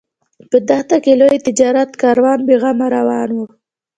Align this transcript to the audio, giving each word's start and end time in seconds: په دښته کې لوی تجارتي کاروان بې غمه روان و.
په 0.49 0.57
دښته 0.67 0.97
کې 1.03 1.13
لوی 1.21 1.37
تجارتي 1.47 1.95
کاروان 2.03 2.39
بې 2.47 2.55
غمه 2.61 2.87
روان 2.95 3.29
و. 3.35 3.39